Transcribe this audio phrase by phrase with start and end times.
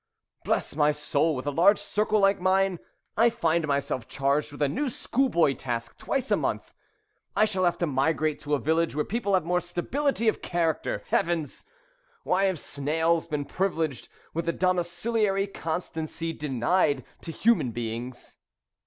[0.43, 2.79] Bless my soul, with a large circle like mine,
[3.15, 6.73] I find myself charged with a new schoolboy task twice a month.
[7.35, 11.03] I shall have to migrate to a village where people have more stability of character.
[11.09, 11.65] Heavens!
[12.23, 18.37] Why have snails been privileged with a domiciliary constancy denied to human beings?"